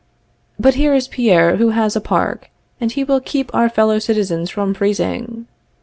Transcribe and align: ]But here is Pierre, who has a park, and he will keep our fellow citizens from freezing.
]But 0.59 0.73
here 0.73 0.95
is 0.95 1.07
Pierre, 1.07 1.57
who 1.57 1.69
has 1.77 1.95
a 1.95 2.01
park, 2.01 2.49
and 2.79 2.91
he 2.91 3.03
will 3.03 3.19
keep 3.21 3.53
our 3.53 3.69
fellow 3.69 3.99
citizens 3.99 4.49
from 4.49 4.73
freezing. 4.73 5.45